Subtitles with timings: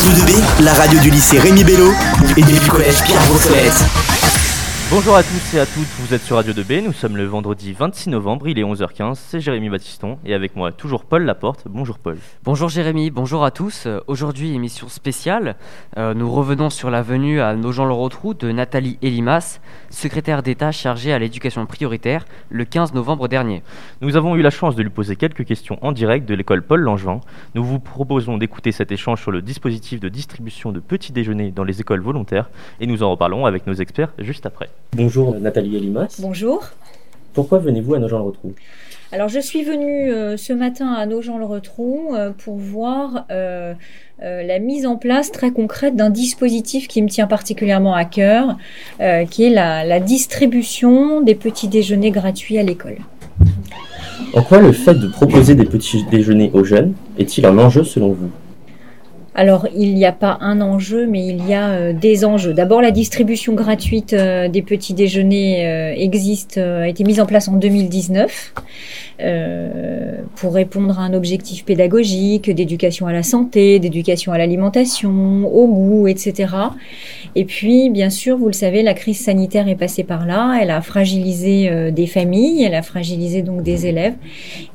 [0.00, 1.92] Radio 2B, la radio du lycée Rémi Bello
[2.34, 3.84] et du collège Pierre Brossolette.
[4.92, 7.72] Bonjour à tous et à toutes, vous êtes sur Radio 2B, nous sommes le vendredi
[7.72, 11.66] 26 novembre, il est 11h15, c'est Jérémy Baptiston et avec moi toujours Paul Laporte.
[11.70, 12.18] Bonjour Paul.
[12.42, 13.84] Bonjour Jérémy, bonjour à tous.
[13.86, 15.54] Euh, Aujourd'hui, émission spéciale.
[15.96, 19.60] Euh, nous revenons sur la venue à Nogent-le-Rotrou de Nathalie Elimas,
[19.90, 23.62] secrétaire d'État chargée à l'éducation prioritaire, le 15 novembre dernier.
[24.00, 26.80] Nous avons eu la chance de lui poser quelques questions en direct de l'école Paul
[26.80, 27.20] Langevin.
[27.54, 31.64] Nous vous proposons d'écouter cet échange sur le dispositif de distribution de petits déjeuners dans
[31.64, 32.50] les écoles volontaires
[32.80, 34.68] et nous en reparlons avec nos experts juste après.
[34.96, 36.16] Bonjour Nathalie Elimas.
[36.20, 36.64] Bonjour.
[37.32, 38.54] Pourquoi venez-vous à Nogent-le-Rotrou
[39.12, 43.72] Alors je suis venue euh, ce matin à Nogent-le-Rotrou euh, pour voir euh,
[44.22, 48.56] euh, la mise en place très concrète d'un dispositif qui me tient particulièrement à cœur,
[49.00, 52.98] euh, qui est la, la distribution des petits déjeuners gratuits à l'école.
[54.34, 58.12] En quoi le fait de proposer des petits déjeuners aux jeunes est-il un enjeu selon
[58.12, 58.30] vous?
[59.32, 62.52] Alors, il n'y a pas un enjeu, mais il y a euh, des enjeux.
[62.52, 67.46] D'abord, la distribution gratuite euh, des petits déjeuners euh, existe, a été mise en place
[67.46, 68.52] en 2019
[69.20, 75.68] euh, pour répondre à un objectif pédagogique, d'éducation à la santé, d'éducation à l'alimentation, au
[75.68, 76.52] goût, etc.
[77.36, 80.58] Et puis, bien sûr, vous le savez, la crise sanitaire est passée par là.
[80.60, 84.14] Elle a fragilisé des familles, elle a fragilisé donc des élèves.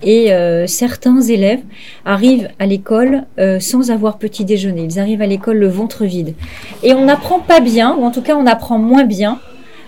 [0.02, 0.31] Et
[0.67, 1.62] certains élèves
[2.06, 4.84] arrivent à l'école euh, sans avoir petit déjeuner.
[4.84, 6.36] Ils arrivent à l'école le ventre vide.
[6.84, 9.39] Et on n'apprend pas bien, ou en tout cas on apprend moins bien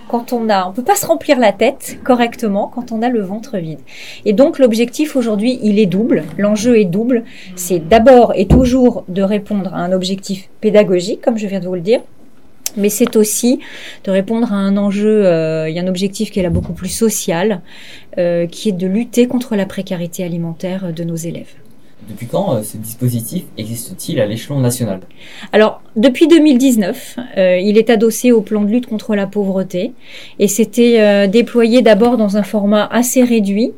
[0.08, 3.22] quand on a, on peut pas se remplir la tête correctement quand on a le
[3.22, 3.80] ventre vide.
[4.26, 6.24] Et donc l'objectif aujourd'hui, il est double.
[6.38, 7.24] L'enjeu est double.
[7.56, 11.76] C'est d'abord et toujours de répondre à un objectif pédagogique, comme je viens de vous
[11.76, 12.00] le dire.
[12.76, 13.60] Mais c'est aussi
[14.04, 16.74] de répondre à un enjeu, euh, il y a un objectif qui est là beaucoup
[16.74, 17.62] plus social,
[18.18, 21.56] euh, qui est de lutter contre la précarité alimentaire de nos élèves.
[22.10, 25.02] Depuis quand euh, ce dispositif existe-t-il à l'échelon national?
[25.52, 29.94] Alors, depuis 2019, euh, il est adossé au plan de lutte contre la pauvreté
[30.40, 33.74] et c'était euh, déployé d'abord dans un format assez réduit.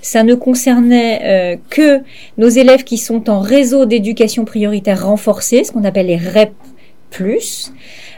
[0.00, 2.00] Ça ne concernait que
[2.36, 6.52] nos élèves qui sont en réseau d'éducation prioritaire renforcé, ce qu'on appelle les REP+.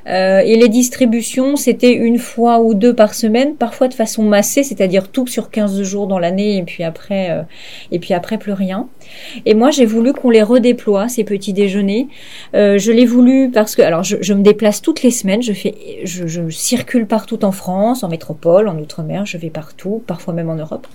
[0.07, 4.63] Euh, et les distributions, c'était une fois ou deux par semaine, parfois de façon massée,
[4.63, 7.43] c'est-à-dire tout sur 15 jours dans l'année et puis après, euh,
[7.91, 8.89] et puis après plus rien.
[9.47, 12.09] Et moi, j'ai voulu qu'on les redéploie ces petits déjeuners.
[12.55, 15.43] Euh, je l'ai voulu parce que, alors, je, me déplace toutes les semaines.
[15.43, 19.27] Je fais, je, circule partout en France, en métropole, en outre-mer.
[19.27, 20.87] Je vais partout, parfois même en Europe.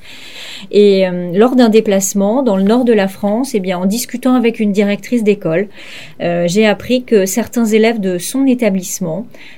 [0.72, 4.60] Et lors d'un déplacement dans le nord de la France, eh bien, en discutant avec
[4.60, 5.68] une directrice d'école,
[6.20, 8.99] j'ai appris que certains élèves de son établissement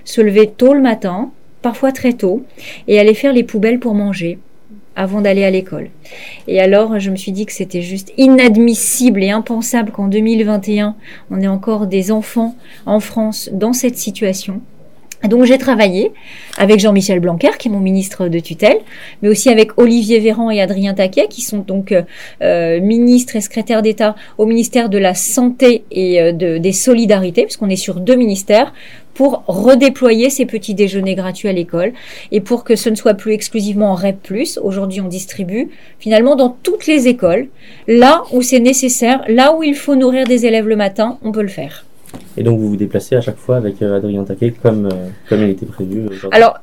[0.06, 1.32] se levaient tôt le matin,
[1.62, 2.44] parfois très tôt,
[2.88, 4.40] et allaient faire les poubelles pour manger
[4.96, 5.90] avant d'aller à l'école.
[6.48, 10.96] Et alors, je me suis dit que c'était juste inadmissible et impensable qu'en 2021,
[11.30, 14.62] on ait encore des enfants en France dans cette situation.
[15.28, 16.12] Donc j'ai travaillé
[16.58, 18.80] avec Jean-Michel Blanquer, qui est mon ministre de tutelle,
[19.22, 21.94] mais aussi avec Olivier Véran et Adrien Taquet, qui sont donc
[22.42, 27.44] euh, ministres et secrétaires d'État au ministère de la Santé et euh, de, des Solidarités,
[27.44, 28.74] puisqu'on est sur deux ministères,
[29.14, 31.94] pour redéployer ces petits déjeuners gratuits à l'école
[32.32, 34.18] et pour que ce ne soit plus exclusivement en REP+.
[34.64, 37.50] Aujourd'hui, on distribue finalement dans toutes les écoles,
[37.88, 41.42] là où c'est nécessaire, là où il faut nourrir des élèves le matin, on peut
[41.42, 41.86] le faire.
[42.38, 45.42] Et donc vous vous déplacez à chaque fois avec euh, Adrien Taquet comme, euh, comme
[45.44, 46.58] il était prévu aujourd'hui Alors,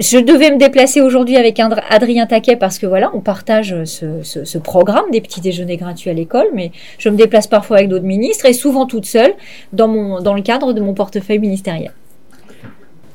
[0.00, 4.22] je devais me déplacer aujourd'hui avec Andr- Adrien Taquet parce que voilà, on partage ce,
[4.22, 7.88] ce- ce programme des petits déjeuners gratuits à l'école, mais je me déplace parfois avec
[7.88, 9.34] d'autres ministres et souvent toute seule
[9.72, 11.92] dans, mon, dans le cadre de mon portefeuille ministériel.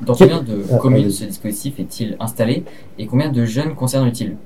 [0.02, 2.64] Dans combien de Ah, communes ce dispositif est-il installé
[2.98, 4.38] et combien de jeunes concerne-t-il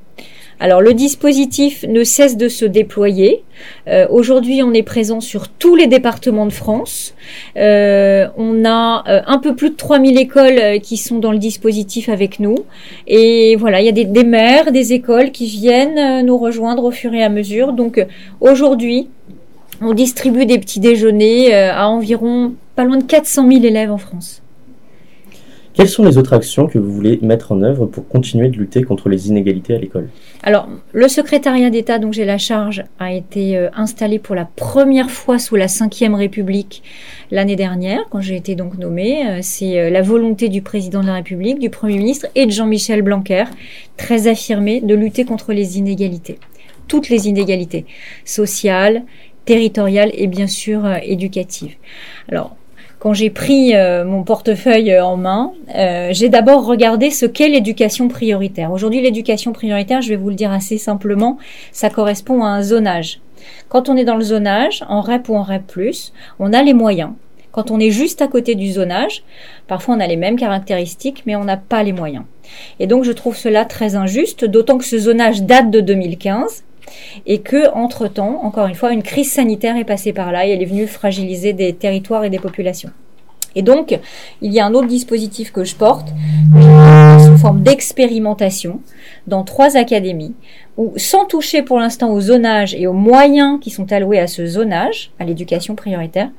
[0.60, 3.44] Alors le dispositif ne cesse de se déployer.
[3.88, 7.16] Euh, Aujourd'hui, on est présent sur tous les départements de France.
[7.58, 12.10] Euh, on a euh, un peu plus de 3000 écoles qui sont dans le dispositif
[12.10, 12.58] avec nous.
[13.08, 16.92] Et voilà, il y a des, des maires, des écoles qui viennent nous rejoindre au
[16.92, 17.74] fur et à mesure.
[17.74, 18.06] Donc
[18.40, 19.10] aujourd'hui,
[19.82, 24.43] on distribue des petits déjeuners à environ pas loin de 400 000 élèves en France.
[25.74, 28.84] Quelles sont les autres actions que vous voulez mettre en œuvre pour continuer de lutter
[28.84, 30.08] contre les inégalités à l'école?
[30.44, 35.10] Alors, le secrétariat d'État dont j'ai la charge a été euh, installé pour la première
[35.10, 36.84] fois sous la Ve République
[37.32, 39.28] l'année dernière, quand j'ai été donc nommée.
[39.28, 42.52] Euh, C'est euh, la volonté du président de la République, du Premier ministre et de
[42.52, 43.46] Jean-Michel Blanquer,
[43.98, 46.38] très affirmée, de lutter contre les inégalités.
[46.88, 47.86] Toutes les inégalités,
[48.26, 49.04] sociales,
[49.46, 51.76] territoriales et bien sûr éducatives.
[52.30, 52.56] Alors,
[53.04, 57.50] quand j'ai pris euh, mon portefeuille euh, en main, euh, j'ai d'abord regardé ce qu'est
[57.50, 58.72] l'éducation prioritaire.
[58.72, 61.38] Aujourd'hui, l'éducation prioritaire, je vais vous le dire assez simplement,
[61.74, 63.20] ça correspond à un zonage.
[63.68, 65.92] Quand on est dans le zonage, en REP ou en REP+,
[66.40, 67.12] on a les moyens.
[67.52, 69.26] Quand on est juste à côté du zonage,
[69.68, 72.24] parfois on a les mêmes caractéristiques, mais on n'a pas les moyens.
[72.80, 76.64] Et donc je trouve cela très injuste, d'autant que ce zonage date de 2015
[77.26, 80.62] et que, entre-temps, encore une fois, une crise sanitaire est passée par là et elle
[80.62, 82.92] est venue fragiliser des territoires et des populations.
[83.56, 84.00] Et donc,
[84.42, 86.08] il y a un autre dispositif que je porte,
[87.26, 88.80] sous forme d'expérimentation,
[89.28, 90.34] dans trois académies,
[90.78, 94.46] où, sans toucher pour l'instant au zonage et aux moyens qui sont alloués à ce
[94.46, 96.30] zonage, à l'éducation prioritaire,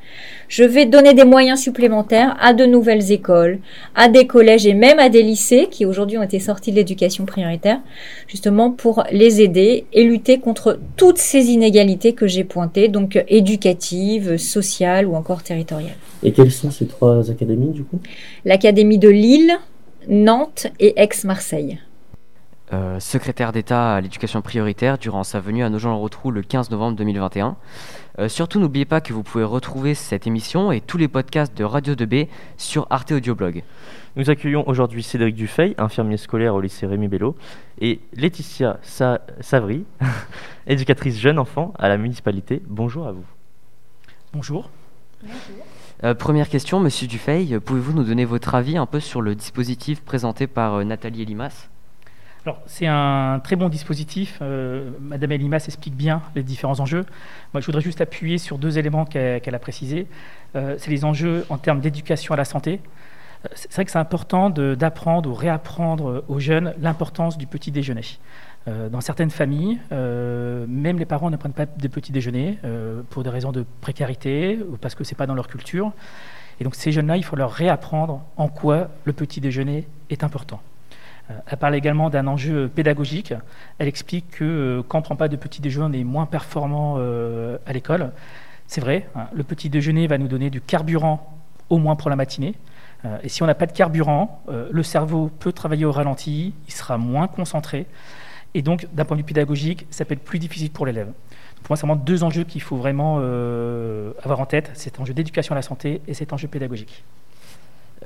[0.49, 3.59] je vais donner des moyens supplémentaires à de nouvelles écoles,
[3.95, 7.25] à des collèges et même à des lycées qui aujourd'hui ont été sortis de l'éducation
[7.25, 7.81] prioritaire,
[8.27, 14.37] justement pour les aider et lutter contre toutes ces inégalités que j'ai pointées, donc éducatives,
[14.37, 15.97] sociales ou encore territoriales.
[16.23, 18.01] Et quelles sont ces trois académies du coup?
[18.45, 19.53] L'académie de Lille,
[20.09, 21.79] Nantes et Aix-Marseille.
[22.72, 27.56] Euh, secrétaire d'État à l'éducation prioritaire durant sa venue à Nogent-le-Rotrou le 15 novembre 2021.
[28.19, 31.62] Euh, surtout, n'oubliez pas que vous pouvez retrouver cette émission et tous les podcasts de
[31.62, 33.62] Radio 2B sur Arte Audioblog.
[34.16, 37.37] Nous accueillons aujourd'hui Cédric Dufay, infirmier scolaire au lycée Rémi Bello,
[37.82, 39.84] et Laetitia Sa Savry,
[40.66, 42.62] éducatrice jeune enfant à la municipalité.
[42.66, 43.26] Bonjour à vous.
[44.32, 44.70] Bonjour.
[46.02, 50.00] Euh, première question, Monsieur Dufay, pouvez-vous nous donner votre avis un peu sur le dispositif
[50.02, 51.69] présenté par Nathalie Elimas?
[52.44, 54.38] Alors, c'est un très bon dispositif.
[54.43, 57.06] Euh, Madame Elimas explique bien les différents enjeux.
[57.55, 60.06] Moi, je voudrais juste appuyer sur deux éléments qu'elle a précisés.
[60.55, 62.81] Euh, c'est les enjeux en termes d'éducation à la santé.
[63.44, 68.19] Euh, c'est vrai que c'est important d'apprendre ou réapprendre aux jeunes l'importance du petit déjeuner.
[68.67, 72.58] dans certaines familles, même les parents ne prennent pas de petit déjeuner
[73.11, 75.93] pour des raisons de précarité ou parce que ce n'est pas dans leur culture.
[76.61, 80.61] Et donc ces jeunes-là, il faut leur réapprendre en quoi le petit déjeuner est important.
[81.31, 83.35] Euh, elle parle également d'un enjeu pédagogique.
[83.79, 86.26] Elle explique que euh, quand on ne prend pas de petit déjeuner, on est moins
[86.26, 88.12] performant euh, à l'école.
[88.67, 91.35] C'est vrai, hein, le petit déjeuner va nous donner du carburant
[91.71, 92.55] au moins pour la matinée.
[93.23, 96.99] et si on n'a pas de carburant, le cerveau peut travailler au ralenti, il sera
[96.99, 97.87] moins concentré.
[98.55, 101.09] Et donc, d'un point de vue pédagogique, ça peut être plus difficile pour l'élève.
[101.62, 103.17] Pour moi, c'est vraiment deux enjeux qu'il faut vraiment
[104.23, 107.03] avoir en tête, cet enjeu d'éducation à la santé et cet enjeu pédagogique.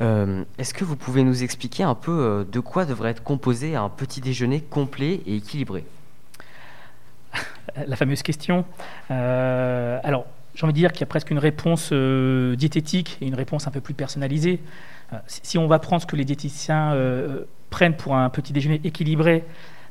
[0.01, 3.75] Euh, est-ce que vous pouvez nous expliquer un peu euh, de quoi devrait être composé
[3.75, 5.85] un petit déjeuner complet et équilibré?
[7.87, 8.65] La fameuse question.
[9.11, 13.35] Euh, alors, j'ai envie de dire qu'il y a presque une réponse diététique et une
[13.35, 14.61] réponse un peu plus personnalisée.
[15.27, 16.97] si on va prendre ce que les diététiciens
[17.71, 19.45] prennent pour un petit déjeuner équilibré,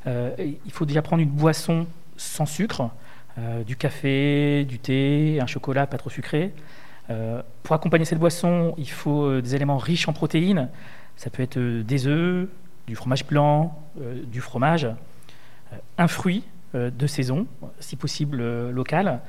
[0.06, 1.88] il faut déjà prendre une boisson
[2.18, 2.90] sans sucre,
[3.66, 6.52] du café, du thé, un chocolat pas trop sucré.
[7.10, 10.70] Euh, pour accompagner cette boisson, il faut euh, des éléments riches en protéines.
[11.16, 12.48] Ça peut être euh, des œufs,
[12.88, 13.78] du fromage blanc,
[14.32, 14.88] du fromage,
[15.98, 17.46] un fruit de saison,
[17.82, 19.20] si possible local.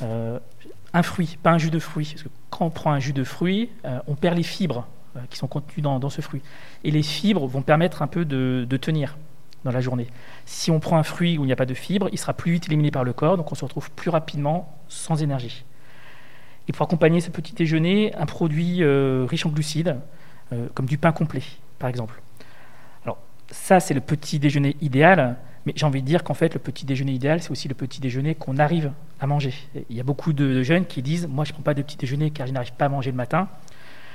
[0.00, 3.22] un fruit, pas un jus de fruit, parce que quand on prend un jus de
[3.22, 3.68] fruit,
[4.06, 4.86] on perd les fibres
[5.28, 6.40] qui sont contenues dans, ce fruit.
[6.84, 9.18] Et les fibres vont permettre un peu de, de tenir
[9.66, 10.06] dans la journée.
[10.46, 12.52] Si on prend un fruit où il n'y a pas de fibres, il sera plus
[12.52, 15.66] vite éliminé par le corps, donc on se retrouve plus rapidement sans énergie.
[16.68, 19.96] Et pour accompagner ce petit déjeuner, un produit euh, riche en glucides,
[20.52, 21.42] euh, comme du pain complet,
[21.78, 22.20] par exemple.
[23.04, 23.18] Alors,
[23.50, 25.36] ça, c'est le petit déjeuner idéal,
[25.66, 28.00] mais j'ai envie de dire qu'en fait, le petit déjeuner idéal, c'est aussi le petit
[28.00, 29.54] déjeuner qu'on arrive à manger.
[29.90, 31.96] Il y a beaucoup de jeunes qui disent Moi, je ne prends pas de petit
[31.96, 33.48] déjeuner car je n'arrive pas à manger le matin.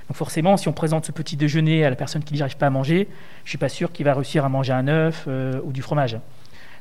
[0.08, 2.68] Donc, forcément, si on présente ce petit déjeuner à la personne qui dit J'arrive pas
[2.68, 3.08] à manger,
[3.44, 5.82] je ne suis pas sûr qu'il va réussir à manger un œuf euh, ou du
[5.82, 6.14] fromage.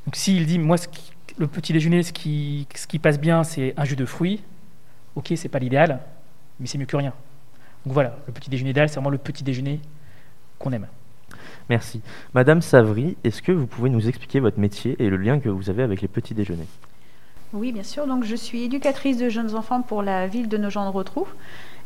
[0.04, 0.76] Donc, s'il dit Moi,
[1.38, 4.42] le petit déjeuner, ce qui, ce qui passe bien, c'est un jus de fruits,
[5.16, 6.00] ok, c'est pas l'idéal,
[6.60, 7.12] mais c'est mieux que rien.
[7.84, 9.80] Donc voilà, le petit déjeuner idéal, c'est vraiment le petit déjeuner
[10.58, 10.86] qu'on aime.
[11.68, 12.00] Merci.
[12.34, 15.70] Madame Savry, est-ce que vous pouvez nous expliquer votre métier et le lien que vous
[15.70, 16.68] avez avec les petits déjeuners?
[17.56, 18.06] Oui, bien sûr.
[18.06, 21.26] Donc, je suis éducatrice de jeunes enfants pour la ville de Nogent-de-Rotrou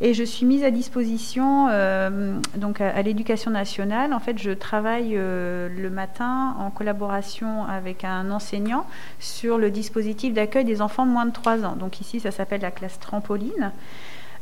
[0.00, 4.12] et je suis mise à disposition euh, donc à, l'éducation nationale.
[4.12, 8.84] En fait, je travaille euh, le matin en collaboration avec un enseignant
[9.20, 11.76] sur le dispositif d'accueil des enfants de moins de 3 ans.
[11.76, 13.70] Donc ici, ça s'appelle la classe trampoline.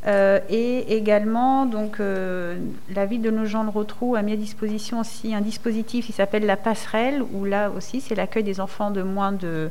[0.07, 6.07] Euh, et également, donc, la ville de Nogent-le-Rotrou a mis à disposition aussi un dispositif
[6.07, 9.69] qui s'appelle la passerelle, où là aussi, c'est l'accueil des enfants de moins de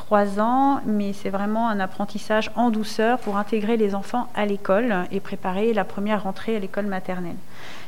[0.00, 5.04] trois ans, mais c'est vraiment un apprentissage en douceur pour intégrer les enfants à l'école
[5.12, 7.36] et préparer la première rentrée à l'école maternelle.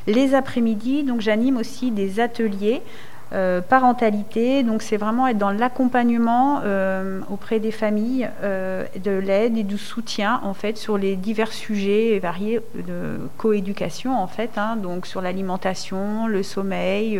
[0.05, 2.83] Les après-midi, donc j'anime aussi des ateliers
[3.31, 4.61] euh, parentalité.
[4.61, 9.77] Donc c'est vraiment être dans l'accompagnement euh, auprès des familles, euh, de l'aide et du
[9.77, 14.51] soutien en fait sur les divers sujets variés de coéducation en fait.
[14.57, 14.75] Hein.
[14.75, 17.19] donc sur l'alimentation, le sommeil,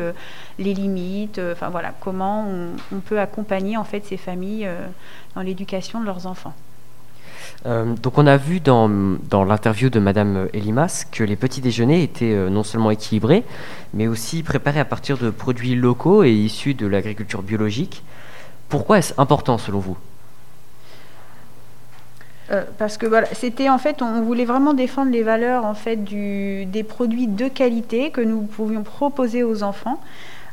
[0.60, 1.42] les limites.
[1.52, 2.46] Enfin voilà comment
[2.92, 4.70] on, peut accompagner en fait ces familles
[5.36, 6.54] dans l'éducation de leurs enfants.
[7.66, 8.88] Euh, donc on a vu dans,
[9.32, 13.44] l'interview de Madame Elimas que les petits déjeuners étaient euh, non seulement équilibrés,
[13.94, 18.04] mais aussi préparés à partir de produits locaux et issus de l'agriculture biologique.
[18.70, 19.98] Pourquoi est-ce important selon vous?
[22.52, 26.04] Euh, parce que voilà, c'était en fait, on voulait vraiment défendre les valeurs en fait
[26.04, 30.00] du, des produits de qualité que nous pouvions proposer aux enfants.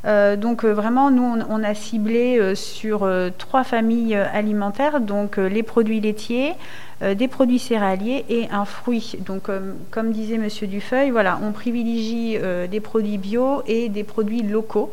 [0.07, 5.63] Euh, donc euh, vraiment, nous, on, a ciblé euh, sur trois familles alimentaires, donc les
[5.63, 6.55] produits laitiers,
[7.03, 9.17] des produits céréaliers et un fruit.
[9.21, 9.49] Donc,
[9.91, 12.37] comme disait Monsieur Dufeuille, voilà, on privilégie
[12.71, 14.93] des produits bio et des produits locaux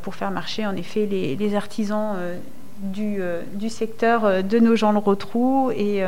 [0.00, 2.16] pour faire marcher en effet les, artisans
[2.78, 3.20] du,
[3.68, 6.02] secteur de nos gens le rotrou et,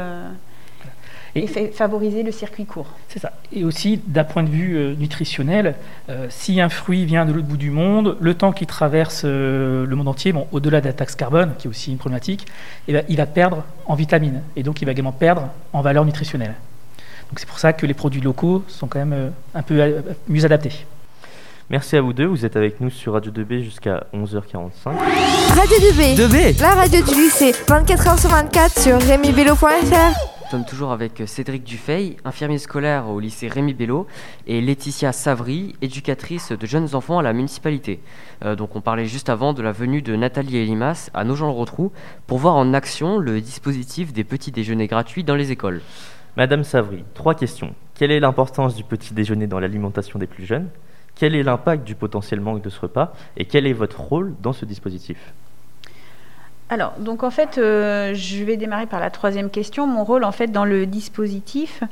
[1.36, 2.86] Et- et fa- favoriser le circuit court.
[3.08, 3.32] C'est ça.
[3.52, 5.74] Et aussi, d'un point de vue euh, nutritionnel,
[6.08, 9.86] euh, si un fruit vient de l'autre bout du monde, le temps qu'il traverse euh,
[9.86, 12.46] le monde entier, bon, au-delà de la taxe carbone, qui est aussi une problématique,
[12.88, 14.42] eh ben, il va perdre en vitamines.
[14.56, 16.54] Et donc, il va également perdre en valeur nutritionnelle.
[17.30, 20.44] Donc, c'est pour ça que les produits locaux sont quand même euh, un peu mieux
[20.44, 20.86] adaptés.
[21.68, 24.84] Merci à vous deux, vous êtes avec nous sur Radio 2B jusqu'à 11h45.
[24.84, 30.35] Radio 2B, 2B la radio du lycée, 24h sur 24 sur rémibello.fr.
[30.46, 34.06] Nous sommes toujours avec Cédric Dufeil, infirmier scolaire au lycée Rémi Bello,
[34.46, 37.98] et Laetitia Savry, éducatrice de jeunes enfants à la municipalité.
[38.44, 41.90] Euh, donc on parlait juste avant de la venue de Nathalie Elimas à Nogent-le-Rotrou
[42.28, 45.82] pour voir en action le dispositif des petits déjeuners gratuits dans les écoles.
[46.36, 47.74] Madame Savry, trois questions.
[47.96, 50.68] Quelle est l'importance du petit déjeuner dans l'alimentation des plus jeunes?
[51.16, 53.14] Quel est l'impact du potentiel manque de ce repas?
[53.36, 55.18] Et quel est votre rôle dans ce dispositif?
[56.68, 59.86] Alors, donc en fait, euh, je vais démarrer par la troisième question.
[59.86, 61.84] Mon rôle, en fait, dans le dispositif,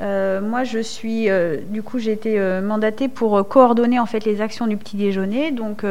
[0.00, 4.40] euh, moi, je suis, euh, du coup, j'ai été mandatée pour coordonner en fait les
[4.40, 5.84] actions du petit déjeuner, donc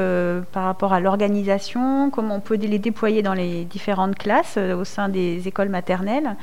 [0.54, 5.10] par rapport à l'organisation, comment on peut les déployer dans les différentes classes au sein
[5.10, 6.38] des écoles maternelles,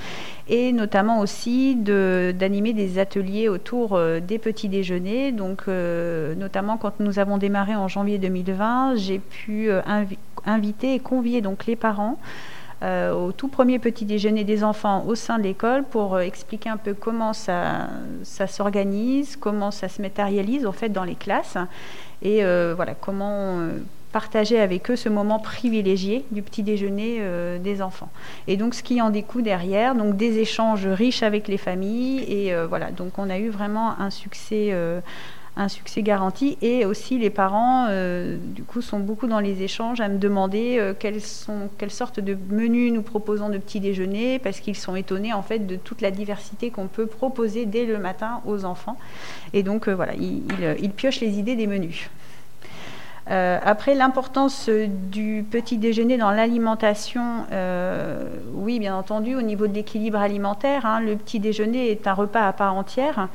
[0.49, 5.33] et notamment aussi d'animer des ateliers autour des petits déjeuners.
[5.33, 11.01] Donc, notamment quand nous avons démarré en janvier 2020, j'ai pu euh, invi- inviter et
[11.01, 12.19] convier donc les parents
[12.83, 16.69] euh, au tout premier petit déjeuner des enfants au sein de l'école pour euh, expliquer
[16.69, 17.89] un peu comment ça,
[18.23, 21.57] s'organise, comment ça se matérialise en fait dans les classes
[22.21, 23.61] et euh, voilà comment
[24.13, 27.23] partager avec eux ce moment privilégié du petit déjeuner
[27.61, 28.11] des enfants.
[28.47, 32.55] Et donc ce qui en découle derrière, donc des échanges riches avec les familles et
[32.67, 34.75] voilà donc on a eu vraiment un succès.
[35.59, 40.01] Un succès garanti et aussi les parents euh, du coup sont beaucoup dans les échanges
[40.01, 44.39] à me demander euh, quelles sont quelles sortes de menus nous proposons de petit déjeuner
[44.39, 47.99] parce qu'ils sont étonnés en fait de toute la diversité qu'on peut proposer dès le
[47.99, 48.99] matin aux enfants
[49.55, 52.11] et donc euh, voilà ils, ils- ils piochent les idées des menus.
[53.29, 58.23] Euh, après, l'importance euh, du petit déjeuner dans l'alimentation, euh,
[58.55, 62.47] oui, bien entendu, au niveau de l'équilibre alimentaire, hein, le petit déjeuner est un repas
[62.47, 63.29] à part entière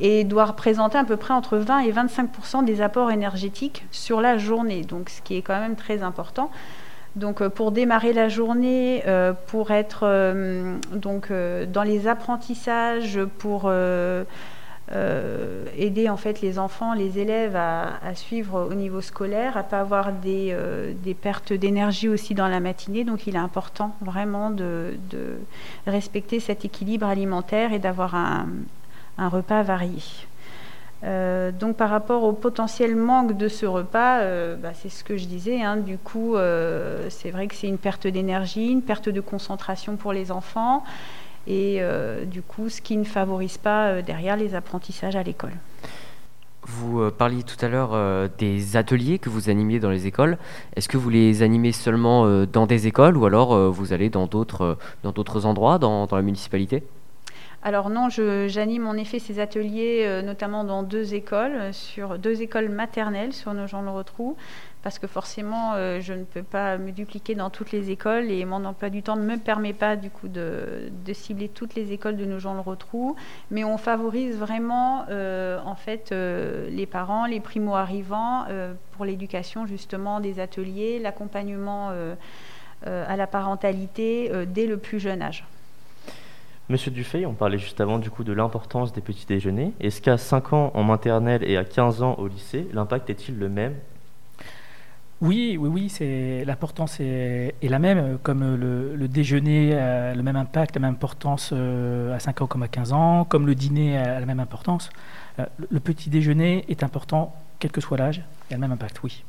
[0.00, 4.36] et doit représenter à peu près entre 20 et 25% des apports énergétiques sur la
[4.36, 6.50] journée, donc ce qui est quand même très important.
[7.14, 9.02] Donc pour démarrer la journée,
[9.46, 10.34] pour être
[10.92, 13.70] donc dans les apprentissages, pour
[14.92, 19.80] euh, aider en fait les enfants, les élèves à, suivre au niveau scolaire, à pas
[19.80, 23.02] avoir des, euh, des pertes d'énergie aussi dans la matinée.
[23.02, 24.94] Donc il est important vraiment de,
[25.88, 28.46] respecter cet équilibre alimentaire et d'avoir un,
[29.18, 30.02] repas varié.
[31.04, 34.20] Euh, donc par rapport au potentiel manque de ce repas,
[34.56, 35.62] bah, c'est ce que je disais.
[35.62, 36.36] hein, du coup,
[37.08, 40.84] c'est vrai que c'est une perte d'énergie, une perte de concentration pour les enfants,
[41.46, 45.52] et euh, du coup, ce qui ne favorise pas euh, derrière les apprentissages à l'école.
[46.64, 47.96] Vous euh, parliez tout à l'heure
[48.38, 50.38] des ateliers que vous animiez dans les écoles.
[50.74, 54.76] Est-ce que vous les animez seulement dans des écoles ou alors vous allez dans d'autres
[55.04, 55.12] dans
[55.44, 56.82] endroits dans, dans la municipalité?
[57.66, 62.40] Alors non, j'anime en effet ces ateliers, euh, notamment dans deux écoles, euh, sur deux
[62.40, 64.36] écoles maternelles sur nos gens le retrou,
[64.84, 68.44] parce que forcément, euh, je ne peux pas me dupliquer dans toutes les écoles et
[68.44, 71.92] mon emploi du temps ne me permet pas du coup de, de cibler toutes les
[71.92, 73.16] écoles de nos gens le retrou,
[73.50, 80.38] mais on favorise vraiment en fait les parents, les primo-arrivants euh, pour l'éducation justement des
[80.38, 81.90] ateliers, l'accompagnement
[82.84, 85.44] à la parentalité dès le plus jeune âge.
[86.68, 89.72] Monsieur Dufay, on parlait juste avant du coup de l'importance des petits déjeuners.
[89.80, 93.48] Est-ce qu'à 5 ans en maternelle et à 15 ans au lycée, l'impact est-il le
[93.48, 93.74] même?
[95.22, 100.22] Oui, oui, oui, c'est l'importance est, la même, comme euh, le, le déjeuner a le
[100.22, 103.54] même impact, la même importance euh, à 5 ans comme à 15 ans, comme le
[103.54, 104.90] dîner a la même importance.
[105.38, 108.72] Euh, le- le petit déjeuner est important, quel que soit l'âge, il a le même
[108.72, 109.24] impact, oui.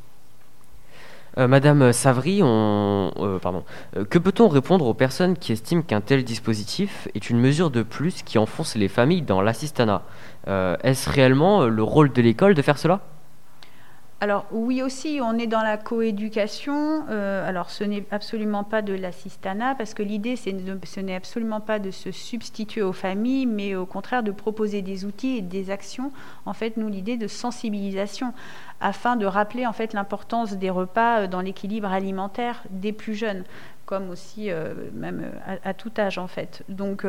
[1.38, 3.63] Euh, Madame Savry, euh, pardon.
[3.96, 7.84] Euh, que peut-on répondre aux personnes qui estiment qu'un tel dispositif est une mesure de
[7.84, 10.01] plus qui enfonce les familles dans l'assistanat?
[10.48, 13.01] Est-ce réellement le rôle de l'école de faire cela?
[14.20, 17.06] Alors oui aussi, on est dans la coéducation.
[17.10, 21.78] Euh, alors ce n'est absolument pas de l'assistanat parce que l'idée, ce n'est absolument pas
[21.78, 26.12] de se substituer aux familles, mais au contraire de proposer des outils et des actions.
[26.48, 28.34] En fait, nous l'idée de sensibilisation
[28.82, 33.44] afin de rappeler en fait l'importance des repas euh, dans l'équilibre alimentaire des plus jeunes,
[33.86, 35.30] comme aussi euh, même
[35.64, 36.64] à, tout âge en fait.
[36.70, 37.06] Donc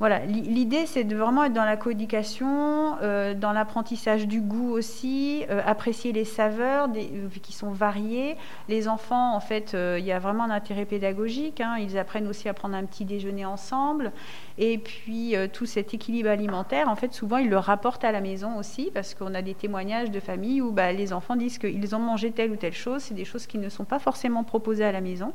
[0.00, 4.70] voilà, l'i- l'idée c'est de vraiment être dans la coéducation, euh, dans l'apprentissage du goût
[4.70, 8.36] aussi, euh, apprécier les saveurs euh, qui sont variées.
[8.68, 11.60] Les enfants, en fait, il y a vraiment un intérêt pédagogique.
[11.60, 11.76] hein.
[11.80, 14.12] ils apprennent aussi à prendre un petit déjeuner ensemble.
[14.60, 18.20] Et puis euh, tout cet équilibre alimentaire, en fait, souvent ils le rapportent à la
[18.20, 21.94] maison aussi, parce qu'on a des témoignages de familles où bah, les enfants disent qu'ils
[21.94, 23.02] ont mangé telle ou telle chose.
[23.02, 25.32] C'est des choses qui ne sont pas forcément proposées à la maison,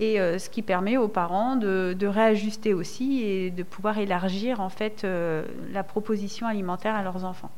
[0.00, 4.68] et euh, ce qui permet aux parents de, réajuster aussi et de pouvoir élargir en
[4.68, 5.42] fait euh,
[5.72, 7.50] la proposition alimentaire à leurs enfants.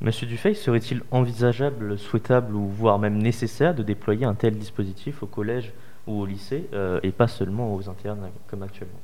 [0.00, 5.26] Monsieur Dufay, serait-il envisageable, souhaitable ou voire même nécessaire de déployer un tel dispositif au
[5.26, 5.72] collège
[6.06, 6.68] ou au lycée
[7.02, 8.98] et pas seulement aux internes comme actuellement?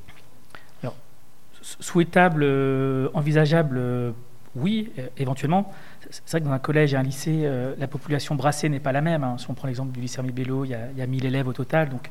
[1.81, 4.13] Souhaitable, euh, envisageable, euh,
[4.55, 5.73] oui, euh, éventuellement.
[6.11, 9.01] C'est vrai que dans un collège et un lycée, la population brassée n'est pas la
[9.01, 9.25] même.
[9.25, 9.37] hein.
[9.39, 11.27] Si on prend l'exemple du lycée Hermie Bello, il y, a, il y a 1000
[11.27, 11.89] élèves au total.
[11.89, 12.11] Donc,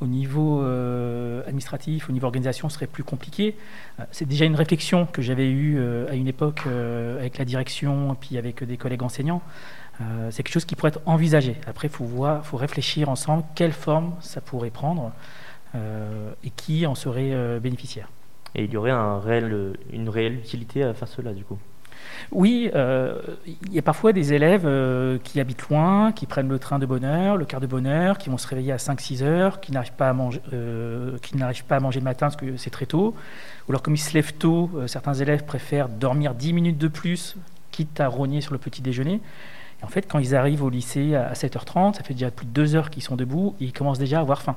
[0.00, 0.62] au niveau
[1.46, 3.56] administratif, au niveau organisation, ce serait plus compliqué.
[4.10, 6.62] C'est déjà une réflexion que j'avais eue à une époque
[7.18, 9.42] avec la direction et puis avec des collègues enseignants.
[10.30, 11.56] C'est quelque chose qui pourrait être envisagé.
[11.66, 12.08] Après, il faut,
[12.42, 15.12] faut réfléchir ensemble quelle forme ça pourrait prendre
[15.74, 18.08] et qui en serait bénéficiaire.
[18.56, 18.90] Et il y aurait
[19.92, 21.58] une réelle utilité à faire cela du coup
[22.32, 26.58] Oui, euh, il y a parfois des élèves euh, qui habitent loin, qui prennent le
[26.58, 29.22] train de bonne heure, le quart de bonne heure, qui vont se réveiller à 5-6
[29.22, 31.18] heures, qui n'arrivent pas, à manger, euh,
[31.68, 33.14] pas à manger le matin parce que c'est très tôt.
[33.68, 36.88] Ou alors comme ils se lèvent tôt, euh, certains élèves préfèrent dormir 10 minutes de
[36.88, 37.36] plus,
[37.72, 39.20] quitte à rogner sur le petit déjeuner.
[39.86, 42.74] En fait, quand ils arrivent au lycée à 7h30, ça fait déjà plus de 2
[42.74, 44.56] heures qu'ils sont debout et ils commencent déjà à avoir faim.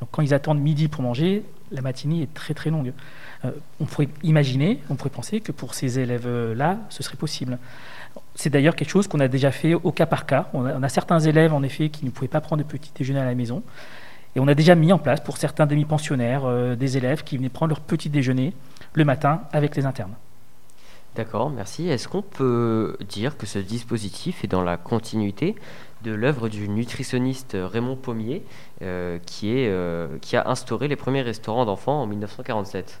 [0.00, 2.94] Donc quand ils attendent midi pour manger, la matinée est très très longue.
[3.44, 7.58] Euh, on pourrait imaginer, on pourrait penser que pour ces élèves-là, ce serait possible.
[8.34, 10.48] C'est d'ailleurs quelque chose qu'on a déjà fait au cas par cas.
[10.54, 12.90] On a, on a certains élèves, en effet, qui ne pouvaient pas prendre de petit
[12.96, 13.62] déjeuner à la maison.
[14.34, 17.50] Et on a déjà mis en place, pour certains demi-pensionnaires, euh, des élèves qui venaient
[17.50, 18.54] prendre leur petit déjeuner
[18.94, 20.14] le matin avec les internes.
[21.14, 21.88] D'accord, merci.
[21.88, 25.54] Est-ce qu'on peut dire que ce dispositif est dans la continuité
[26.02, 28.42] de l'œuvre du nutritionniste Raymond Pommier,
[28.82, 33.00] euh, qui, est, euh, qui a instauré les premiers restaurants d'enfants en 1947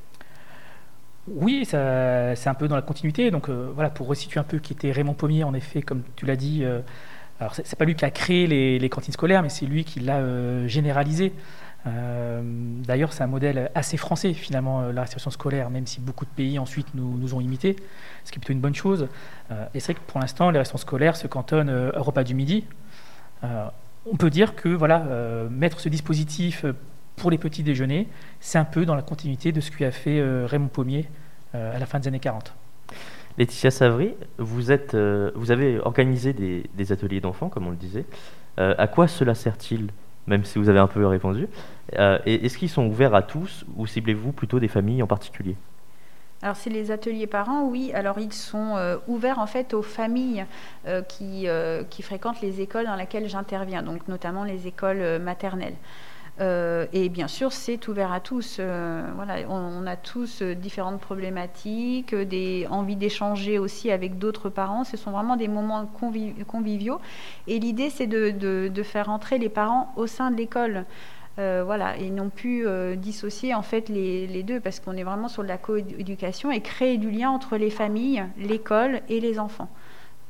[1.26, 3.32] Oui, c'est un peu dans la continuité.
[3.32, 6.24] Donc euh, voilà, pour resituer un peu qui était Raymond Pommier, en effet, comme tu
[6.24, 6.64] l'as dit,
[7.40, 9.98] alors c'est pas lui qui a créé les, les cantines scolaires, mais c'est lui qui
[9.98, 11.32] l'a généralisé.
[11.86, 16.24] Euh, D'ailleurs, c'est un modèle assez français finalement, euh, la restauration scolaire, même si beaucoup
[16.24, 17.76] de pays ensuite nous, ont imité,
[18.24, 19.08] ce qui est plutôt une bonne chose.
[19.50, 22.34] Euh, et c'est vrai que pour l'instant, les restaurants scolaires se cantonnent au repas du
[22.34, 22.64] midi.
[24.06, 25.04] On peut dire que voilà,
[25.50, 26.64] mettre ce dispositif
[27.16, 28.08] pour les petits déjeuners,
[28.40, 31.08] c'est un peu dans la continuité de ce qu'a fait Raymond Pommier
[31.52, 32.54] à la fin des années 40.
[33.36, 38.06] Laetitia Savry, vous, avez organisé des, ateliers d'enfants, comme on le disait.
[38.56, 39.90] À quoi cela sert-il?
[40.26, 41.48] Même si vous avez un peu répondu.
[41.98, 45.56] Euh, Est-ce qu'ils sont ouverts à tous ou ciblez-vous plutôt des familles en particulier?
[46.42, 47.92] Alors c'est les ateliers parents, oui.
[47.94, 50.44] Alors ils sont euh, ouverts en fait aux familles
[50.86, 51.46] euh, qui,
[51.90, 55.76] qui fréquentent les écoles dans lesquelles j'interviens, donc notamment les écoles maternelles.
[56.40, 58.56] Euh, et bien sûr, c'est ouvert à tous.
[58.58, 64.84] Euh, voilà, on, a tous euh, différentes problématiques, des envies d'échanger aussi avec d'autres parents.
[64.84, 67.00] Ce sont vraiment des moments convi- conviviaux.
[67.46, 70.84] Et l'idée, c'est de, faire entrer les parents au sein de l'école.
[71.36, 72.64] Voilà, et non plus
[72.96, 76.60] dissocier en fait les, les deux, parce qu'on est vraiment sur de la coéducation et
[76.60, 79.68] créer du lien entre les familles, l'école et les enfants.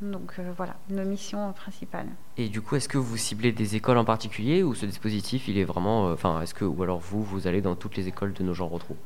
[0.01, 2.09] Donc euh, voilà, nos missions principales.
[2.37, 5.59] Et du coup, est-ce que vous ciblez des écoles en particulier ou ce dispositif, il
[5.59, 8.33] est vraiment, euh, enfin, est-ce que ou alors vous, vous allez dans toutes les écoles
[8.33, 8.97] de nos gens retrous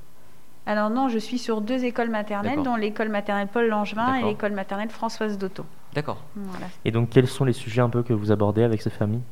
[0.66, 4.52] Alors non, je suis sur deux écoles maternelles, dont l'école maternelle Paul Langevin et l'école
[4.52, 5.64] maternelle Françoise Dotto.
[5.94, 6.22] D'accord.
[6.34, 6.66] Voilà.
[6.84, 9.22] Et donc, quels sont les sujets un peu que vous abordez avec ces familles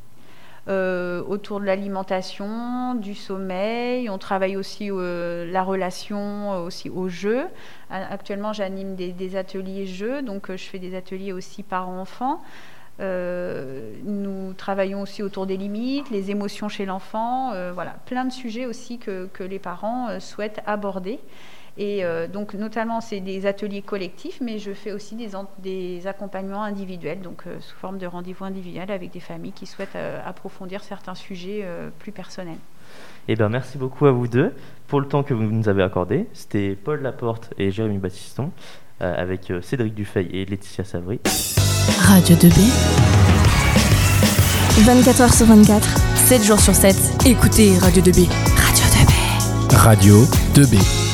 [0.69, 4.09] Euh, autour de l'alimentation, du sommeil.
[4.09, 7.45] On travaille aussi euh, la relation euh, aussi au jeu.
[7.89, 12.41] Actuellement, j'anime des, ateliers jeux, donc je fais des ateliers aussi parents-enfants.
[12.99, 18.65] Euh, nous travaillons aussi autour des limites, les émotions chez l'enfant, voilà, plein de sujets
[18.65, 21.21] aussi que, que les parents souhaitent aborder.
[21.79, 26.07] Et euh, donc, notamment, c'est des ateliers collectifs, mais je fais aussi des, en- des
[26.07, 30.19] accompagnements individuels, donc euh, sous forme de rendez-vous individuels avec des familles qui souhaitent euh,
[30.25, 32.57] approfondir certains sujets euh, plus personnels.
[33.27, 34.53] Eh bien, merci beaucoup à vous deux
[34.87, 36.25] pour le temps que vous nous avez accordé.
[36.33, 38.51] C'était Paul Laporte et Jérémy Baptiston
[39.01, 41.19] euh, avec euh, Cédric Dufeil et Laetitia Savry.
[41.99, 42.59] Radio 2B.
[44.81, 45.87] 24h sur 24.
[46.15, 46.95] 7 jours sur 7.
[47.27, 48.27] Écoutez Radio 2B.
[48.55, 49.75] Radio 2B.
[49.75, 50.15] Radio
[50.55, 51.06] 2B.